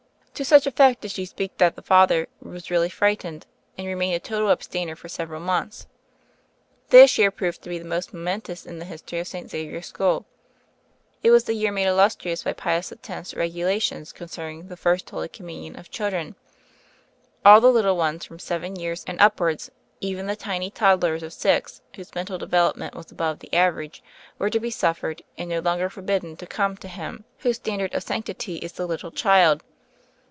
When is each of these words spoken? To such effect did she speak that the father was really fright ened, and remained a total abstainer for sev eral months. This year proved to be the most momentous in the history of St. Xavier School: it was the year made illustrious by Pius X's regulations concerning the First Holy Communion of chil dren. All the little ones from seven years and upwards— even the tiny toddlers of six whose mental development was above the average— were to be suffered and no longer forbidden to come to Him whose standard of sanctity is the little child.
To 0.35 0.43
such 0.45 0.65
effect 0.65 1.01
did 1.01 1.11
she 1.11 1.25
speak 1.25 1.55
that 1.59 1.75
the 1.75 1.83
father 1.83 2.25
was 2.41 2.71
really 2.71 2.89
fright 2.89 3.19
ened, 3.19 3.43
and 3.77 3.85
remained 3.85 4.15
a 4.15 4.19
total 4.19 4.49
abstainer 4.49 4.95
for 4.95 5.07
sev 5.07 5.29
eral 5.29 5.39
months. 5.39 5.85
This 6.89 7.19
year 7.19 7.29
proved 7.29 7.61
to 7.61 7.69
be 7.69 7.77
the 7.77 7.85
most 7.85 8.11
momentous 8.11 8.65
in 8.65 8.79
the 8.79 8.85
history 8.85 9.19
of 9.19 9.27
St. 9.27 9.51
Xavier 9.51 9.83
School: 9.83 10.25
it 11.21 11.29
was 11.29 11.43
the 11.43 11.53
year 11.53 11.71
made 11.71 11.85
illustrious 11.85 12.41
by 12.43 12.53
Pius 12.53 12.91
X's 12.91 13.35
regulations 13.35 14.11
concerning 14.11 14.67
the 14.67 14.75
First 14.75 15.07
Holy 15.11 15.29
Communion 15.29 15.77
of 15.77 15.91
chil 15.91 16.09
dren. 16.09 16.33
All 17.45 17.61
the 17.61 17.71
little 17.71 17.95
ones 17.95 18.25
from 18.25 18.39
seven 18.39 18.75
years 18.75 19.03
and 19.05 19.21
upwards— 19.21 19.69
even 20.01 20.25
the 20.25 20.35
tiny 20.35 20.71
toddlers 20.71 21.21
of 21.21 21.33
six 21.33 21.83
whose 21.95 22.15
mental 22.15 22.39
development 22.39 22.95
was 22.95 23.11
above 23.11 23.37
the 23.37 23.53
average— 23.53 24.01
were 24.39 24.49
to 24.49 24.59
be 24.59 24.71
suffered 24.71 25.21
and 25.37 25.51
no 25.51 25.59
longer 25.59 25.87
forbidden 25.87 26.35
to 26.37 26.47
come 26.47 26.77
to 26.77 26.87
Him 26.87 27.25
whose 27.39 27.57
standard 27.57 27.93
of 27.93 28.01
sanctity 28.01 28.55
is 28.55 28.71
the 28.71 28.87
little 28.87 29.11
child. 29.11 29.63